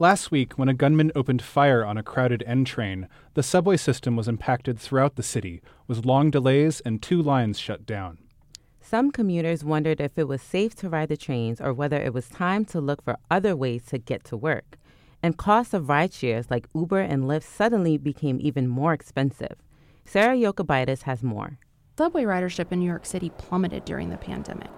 Last 0.00 0.32
week, 0.32 0.54
when 0.54 0.68
a 0.68 0.74
gunman 0.74 1.12
opened 1.14 1.40
fire 1.40 1.84
on 1.84 1.96
a 1.96 2.02
crowded 2.02 2.42
N 2.48 2.64
train, 2.64 3.08
the 3.34 3.44
subway 3.44 3.76
system 3.76 4.16
was 4.16 4.26
impacted 4.26 4.76
throughout 4.76 5.14
the 5.14 5.22
city, 5.22 5.62
with 5.86 6.04
long 6.04 6.32
delays 6.32 6.80
and 6.80 7.00
two 7.00 7.22
lines 7.22 7.60
shut 7.60 7.86
down. 7.86 8.18
Some 8.80 9.12
commuters 9.12 9.62
wondered 9.62 10.00
if 10.00 10.18
it 10.18 10.26
was 10.26 10.42
safe 10.42 10.74
to 10.76 10.88
ride 10.88 11.10
the 11.10 11.16
trains 11.16 11.60
or 11.60 11.72
whether 11.72 11.96
it 11.96 12.12
was 12.12 12.28
time 12.28 12.64
to 12.66 12.80
look 12.80 13.04
for 13.04 13.18
other 13.30 13.54
ways 13.54 13.86
to 13.86 13.98
get 13.98 14.24
to 14.24 14.36
work. 14.36 14.78
And 15.22 15.38
costs 15.38 15.72
of 15.72 15.88
ride 15.88 16.12
shares 16.12 16.50
like 16.50 16.68
Uber 16.74 17.00
and 17.00 17.24
Lyft 17.24 17.44
suddenly 17.44 17.96
became 17.96 18.38
even 18.40 18.66
more 18.66 18.92
expensive. 18.92 19.54
Sarah 20.04 20.36
Jokubaitis 20.36 21.02
has 21.02 21.22
more. 21.22 21.58
Subway 21.96 22.24
ridership 22.24 22.72
in 22.72 22.80
New 22.80 22.88
York 22.88 23.06
City 23.06 23.30
plummeted 23.38 23.84
during 23.84 24.10
the 24.10 24.16
pandemic. 24.16 24.70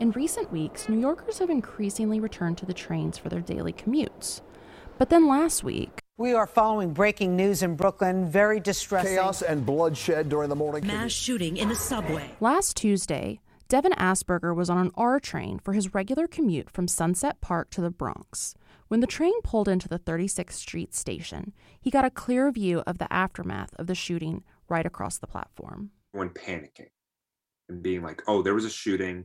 In 0.00 0.10
recent 0.10 0.50
weeks, 0.50 0.88
New 0.88 0.98
Yorkers 0.98 1.38
have 1.38 1.48
increasingly 1.48 2.18
returned 2.18 2.58
to 2.58 2.66
the 2.66 2.74
trains 2.74 3.16
for 3.16 3.28
their 3.28 3.40
daily 3.40 3.72
commutes. 3.72 4.40
But 4.96 5.10
then 5.10 5.26
last 5.26 5.64
week, 5.64 6.00
we 6.16 6.34
are 6.34 6.46
following 6.46 6.92
breaking 6.92 7.34
news 7.34 7.64
in 7.64 7.74
Brooklyn. 7.74 8.28
Very 8.28 8.60
distressing. 8.60 9.16
Chaos 9.16 9.42
and 9.42 9.66
bloodshed 9.66 10.28
during 10.28 10.48
the 10.48 10.54
morning. 10.54 10.86
Mass 10.86 11.10
shooting 11.10 11.56
in 11.56 11.72
a 11.72 11.74
subway. 11.74 12.30
Last 12.38 12.76
Tuesday, 12.76 13.40
Devin 13.68 13.92
Asperger 13.92 14.54
was 14.54 14.70
on 14.70 14.78
an 14.78 14.92
R 14.94 15.18
train 15.18 15.58
for 15.58 15.72
his 15.72 15.94
regular 15.94 16.28
commute 16.28 16.70
from 16.70 16.86
Sunset 16.86 17.40
Park 17.40 17.70
to 17.70 17.80
the 17.80 17.90
Bronx. 17.90 18.54
When 18.86 19.00
the 19.00 19.08
train 19.08 19.42
pulled 19.42 19.66
into 19.66 19.88
the 19.88 19.98
36th 19.98 20.52
Street 20.52 20.94
station, 20.94 21.52
he 21.80 21.90
got 21.90 22.04
a 22.04 22.10
clear 22.10 22.52
view 22.52 22.84
of 22.86 22.98
the 22.98 23.12
aftermath 23.12 23.74
of 23.74 23.88
the 23.88 23.96
shooting 23.96 24.44
right 24.68 24.86
across 24.86 25.18
the 25.18 25.26
platform. 25.26 25.90
When 26.12 26.28
panicking 26.28 26.90
and 27.68 27.82
being 27.82 28.02
like, 28.02 28.22
oh, 28.28 28.42
there 28.42 28.54
was 28.54 28.64
a 28.64 28.70
shooting. 28.70 29.24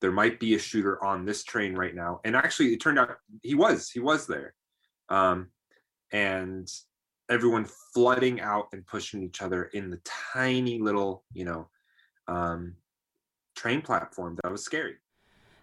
There 0.00 0.10
might 0.10 0.40
be 0.40 0.54
a 0.54 0.58
shooter 0.58 1.02
on 1.04 1.24
this 1.24 1.44
train 1.44 1.76
right 1.76 1.94
now. 1.94 2.20
And 2.24 2.34
actually, 2.34 2.72
it 2.72 2.80
turned 2.80 2.98
out 2.98 3.10
he 3.42 3.54
was. 3.54 3.90
He 3.90 4.00
was 4.00 4.26
there 4.26 4.54
um, 5.08 5.48
and 6.12 6.70
everyone 7.30 7.66
flooding 7.94 8.40
out 8.40 8.68
and 8.72 8.86
pushing 8.86 9.22
each 9.22 9.42
other 9.42 9.64
in 9.74 9.90
the 9.90 10.00
tiny 10.04 10.78
little, 10.78 11.24
you 11.32 11.44
know, 11.44 11.68
um, 12.26 12.74
train 13.56 13.82
platform. 13.82 14.38
That 14.42 14.52
was 14.52 14.64
scary. 14.64 14.94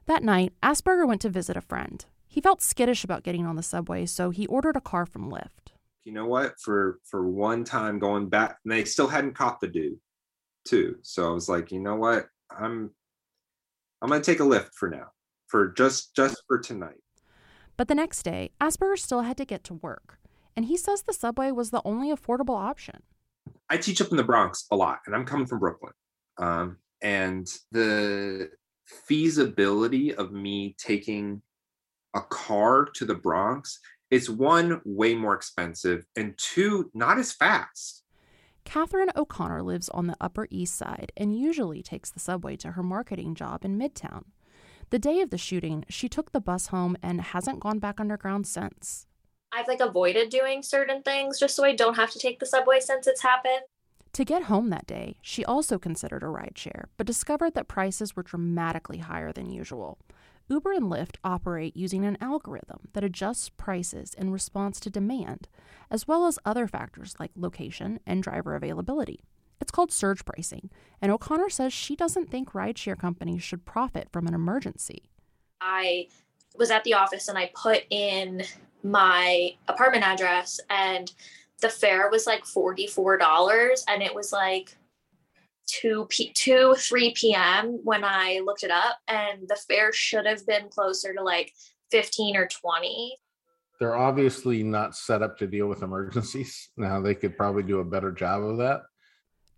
That 0.06 0.24
night, 0.24 0.54
Asperger 0.62 1.08
went 1.08 1.22
to 1.22 1.30
visit 1.30 1.58
a 1.58 1.62
friend. 1.62 2.06
He 2.28 2.42
felt 2.42 2.62
skittish 2.62 3.04
about 3.04 3.24
getting 3.24 3.46
on 3.46 3.56
the 3.56 3.64
subway, 3.64 4.06
so 4.06 4.30
he 4.30 4.46
ordered 4.48 4.76
a 4.76 4.82
car 4.82 5.06
from 5.06 5.32
Lyft. 5.32 5.74
You 6.04 6.12
know 6.12 6.26
what? 6.26 6.60
For 6.60 7.00
for 7.04 7.28
one 7.28 7.64
time 7.64 7.98
going 7.98 8.30
back, 8.30 8.58
and 8.64 8.72
they 8.72 8.84
still 8.84 9.08
hadn't 9.08 9.34
caught 9.34 9.60
the 9.60 9.68
dude, 9.68 10.00
too. 10.66 10.98
So 11.02 11.28
I 11.28 11.34
was 11.34 11.50
like, 11.50 11.72
you 11.72 11.80
know 11.80 11.96
what? 11.96 12.28
I'm 12.52 12.92
I'm 14.02 14.10
gonna 14.10 14.22
take 14.22 14.42
a 14.42 14.44
Lyft 14.44 14.74
for 14.76 14.90
now, 14.90 15.08
for 15.48 15.70
just 15.70 16.16
just 16.16 16.44
for 16.48 16.60
tonight. 16.60 17.02
But 17.78 17.88
the 17.88 17.96
next 17.96 18.24
day, 18.24 18.52
Asperger 18.62 18.98
still 18.98 19.22
had 19.22 19.38
to 19.38 19.46
get 19.46 19.64
to 19.66 19.74
work, 19.76 20.20
and 20.56 20.66
he 20.66 20.78
says 20.78 21.02
the 21.02 21.14
subway 21.14 21.52
was 21.52 21.72
the 21.72 21.82
only 21.84 22.14
affordable 22.14 22.58
option. 22.58 23.04
I 23.70 23.78
teach 23.78 24.02
up 24.02 24.12
in 24.12 24.18
the 24.18 24.24
Bronx 24.24 24.66
a 24.72 24.76
lot, 24.76 25.00
and 25.06 25.16
I'm 25.16 25.26
coming 25.26 25.46
from 25.46 25.60
Brooklyn. 25.60 25.94
Um, 26.38 26.78
and 27.02 27.48
the 27.72 28.50
feasibility 28.86 30.14
of 30.14 30.32
me 30.32 30.76
taking 30.78 31.42
a 32.16 32.22
car 32.22 32.86
to 32.96 33.06
the 33.06 33.16
Bronx, 33.16 33.80
is 34.10 34.30
one, 34.30 34.82
way 34.86 35.14
more 35.14 35.36
expensive, 35.36 36.06
and 36.16 36.38
two, 36.38 36.90
not 36.94 37.18
as 37.18 37.34
fast. 37.34 38.04
Catherine 38.64 39.12
O'Connor 39.16 39.62
lives 39.62 39.90
on 39.90 40.08
the 40.08 40.16
Upper 40.20 40.48
East 40.50 40.76
Side 40.76 41.12
and 41.18 41.38
usually 41.38 41.84
takes 41.84 42.10
the 42.10 42.20
subway 42.20 42.56
to 42.58 42.72
her 42.72 42.84
marketing 42.84 43.36
job 43.36 43.64
in 43.64 43.78
Midtown. 43.78 44.24
The 44.92 45.00
day 45.00 45.22
of 45.22 45.30
the 45.30 45.38
shooting, 45.38 45.84
she 45.90 46.08
took 46.08 46.32
the 46.32 46.40
bus 46.40 46.68
home 46.68 46.96
and 47.02 47.20
hasn't 47.20 47.60
gone 47.60 47.80
back 47.80 48.00
underground 48.00 48.46
since. 48.46 49.08
I've 49.52 49.68
like 49.68 49.80
avoided 49.80 50.30
doing 50.30 50.62
certain 50.62 51.02
things 51.02 51.40
just 51.40 51.56
so 51.56 51.64
I 51.64 51.76
don't 51.76 51.96
have 51.96 52.12
to 52.12 52.20
take 52.20 52.40
the 52.40 52.46
subway 52.46 52.80
since 52.80 53.08
it's 53.08 53.22
happened. 53.22 53.62
To 54.14 54.24
get 54.24 54.44
home 54.44 54.70
that 54.70 54.88
day, 54.88 55.18
she 55.22 55.44
also 55.44 55.78
considered 55.78 56.24
a 56.24 56.28
rideshare, 56.28 56.86
but 56.98 57.08
discovered 57.08 57.54
that 57.56 57.68
prices 57.68 58.16
were 58.16 58.24
dramatically 58.24 59.00
higher 59.00 59.34
than 59.34 59.50
usual. 59.50 59.98
Uber 60.48 60.74
and 60.74 60.86
Lyft 60.86 61.18
operate 61.24 61.76
using 61.76 62.06
an 62.06 62.18
algorithm 62.22 62.88
that 62.94 63.04
adjusts 63.04 63.50
prices 63.50 64.14
in 64.14 64.30
response 64.30 64.80
to 64.80 64.90
demand, 64.90 65.48
as 65.90 66.08
well 66.08 66.28
as 66.28 66.40
other 66.46 66.68
factors 66.68 67.16
like 67.20 67.32
location 67.36 68.00
and 68.06 68.22
driver 68.22 68.56
availability. 68.56 69.22
It's 69.66 69.72
called 69.72 69.92
surge 69.92 70.24
pricing, 70.26 70.70
and 71.02 71.12
O'Connor 71.12 71.50
says 71.50 71.74
she 71.74 71.96
doesn't 71.96 72.30
think 72.30 72.52
rideshare 72.52 73.00
companies 73.00 73.42
should 73.42 73.66
profit 73.66 74.10
from 74.12 74.28
an 74.28 74.36
emergency. 74.36 75.10
I 75.60 76.10
was 76.56 76.70
at 76.70 76.84
the 76.84 76.94
office 76.94 77.30
and 77.30 77.36
I 77.36 77.50
put 77.56 77.82
in 77.90 78.44
my 78.84 79.56
apartment 79.68 80.04
address, 80.04 80.60
and 80.70 81.12
the 81.62 81.70
fare 81.70 82.12
was 82.12 82.28
like 82.28 82.44
$44, 82.44 83.80
and 83.88 84.04
it 84.04 84.14
was 84.14 84.32
like 84.32 84.78
2 85.82 86.06
p 86.10 86.32
2 86.36 86.76
3 86.78 87.14
p.m 87.16 87.80
when 87.84 88.04
i 88.04 88.40
looked 88.46 88.62
it 88.62 88.70
up 88.70 89.00
and 89.08 89.48
the 89.48 89.56
fare 89.68 89.92
should 89.92 90.28
have 90.28 90.46
been 90.46 90.70
closer 90.70 91.12
to 91.12 91.24
like 91.24 91.52
15 91.90 92.38
or 92.38 92.48
20 92.48 93.18
they're 93.80 93.96
obviously 93.96 94.62
not 94.62 94.96
set 94.96 95.24
up 95.24 95.40
to 95.40 95.48
deal 95.48 95.68
with 95.68 95.82
emergencies. 95.82 96.70
Now 96.78 97.02
they 97.02 97.16
could 97.16 97.36
probably 97.36 97.64
do 97.64 97.80
a 97.80 97.84
better 97.84 98.12
job 98.12 98.44
of 98.44 98.58
that 98.60 98.84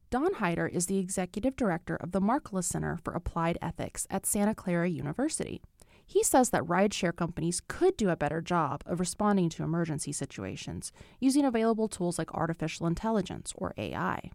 Don 0.09 0.35
Heider 0.35 0.71
is 0.71 0.85
the 0.85 0.99
executive 0.99 1.57
director 1.57 1.97
of 1.97 2.13
the 2.13 2.21
Markkula 2.21 2.63
Center 2.63 2.97
for 3.03 3.11
Applied 3.11 3.57
Ethics 3.61 4.07
at 4.09 4.25
Santa 4.25 4.55
Clara 4.55 4.87
University. 4.87 5.61
He 6.05 6.23
says 6.23 6.51
that 6.51 6.63
rideshare 6.63 7.13
companies 7.13 7.61
could 7.67 7.97
do 7.97 8.09
a 8.09 8.15
better 8.15 8.39
job 8.39 8.83
of 8.85 9.01
responding 9.01 9.49
to 9.49 9.63
emergency 9.63 10.13
situations 10.13 10.93
using 11.19 11.43
available 11.43 11.89
tools 11.89 12.17
like 12.17 12.33
artificial 12.33 12.87
intelligence 12.87 13.51
or 13.57 13.73
AI. 13.77 14.31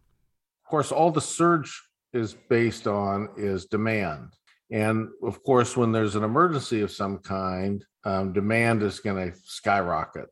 Of 0.65 0.71
course, 0.71 0.93
all 0.93 1.11
the 1.11 1.23
surge 1.23 1.81
is 2.13 2.37
based 2.51 2.87
on 2.87 3.31
is 3.39 3.65
demand. 3.65 4.35
And 4.71 5.09
of 5.23 5.43
course, 5.43 5.75
when 5.75 5.91
there's 5.91 6.17
an 6.17 6.25
emergency 6.25 6.83
of 6.83 6.91
some 6.91 7.17
kind, 7.19 7.83
um, 8.05 8.35
demand 8.35 8.83
is 8.83 9.01
going 9.01 9.33
to 9.33 9.39
skyrocket, 9.43 10.27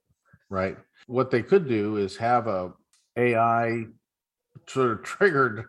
right? 0.50 0.76
What 1.06 1.30
they 1.30 1.42
could 1.42 1.66
do 1.66 1.96
is 1.96 2.18
have 2.18 2.46
a 2.46 2.74
AI 3.16 3.86
sort 4.70 4.90
of 4.90 5.02
triggered 5.02 5.66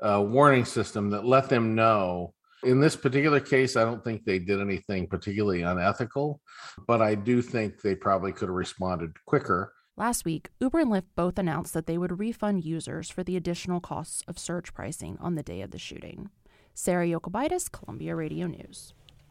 a 0.00 0.22
warning 0.22 0.64
system 0.64 1.10
that 1.10 1.24
let 1.24 1.48
them 1.48 1.74
know. 1.74 2.34
In 2.62 2.80
this 2.80 2.96
particular 2.96 3.40
case, 3.40 3.76
I 3.76 3.84
don't 3.84 4.02
think 4.02 4.24
they 4.24 4.38
did 4.38 4.60
anything 4.60 5.06
particularly 5.06 5.62
unethical, 5.62 6.40
but 6.86 7.02
I 7.02 7.14
do 7.14 7.42
think 7.42 7.80
they 7.80 7.94
probably 7.94 8.32
could 8.32 8.48
have 8.48 8.56
responded 8.56 9.12
quicker. 9.26 9.72
Last 9.96 10.24
week, 10.24 10.50
Uber 10.60 10.80
and 10.80 10.90
Lyft 10.90 11.04
both 11.14 11.38
announced 11.38 11.72
that 11.74 11.86
they 11.86 11.96
would 11.96 12.18
refund 12.18 12.64
users 12.64 13.08
for 13.08 13.22
the 13.22 13.36
additional 13.36 13.80
costs 13.80 14.22
of 14.28 14.38
surge 14.38 14.74
pricing 14.74 15.16
on 15.20 15.36
the 15.36 15.42
day 15.42 15.62
of 15.62 15.70
the 15.70 15.78
shooting. 15.78 16.30
Sarah 16.74 17.06
Jokubaitis, 17.06 17.72
Columbia 17.72 18.14
Radio 18.14 18.46
News. 18.46 18.92